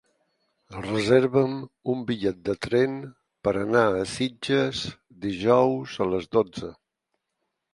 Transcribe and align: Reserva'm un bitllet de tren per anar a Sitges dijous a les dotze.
Reserva'm 0.75 1.59
un 1.93 1.99
bitllet 2.07 2.39
de 2.49 2.55
tren 2.67 2.95
per 3.49 3.53
anar 3.65 3.83
a 3.99 4.01
Sitges 4.13 4.83
dijous 5.27 5.99
a 6.07 6.09
les 6.15 6.31
dotze. 6.39 6.73